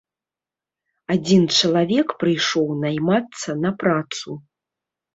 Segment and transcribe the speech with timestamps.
[1.17, 4.29] Адзін чалавек прыйшоў наймацца на працу.